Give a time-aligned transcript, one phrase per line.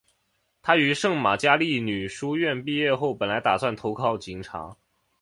[0.63, 4.75] 她于圣玛加利女书院毕业后本来打算投考警察。